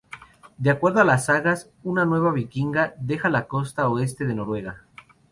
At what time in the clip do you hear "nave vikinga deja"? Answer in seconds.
2.07-3.29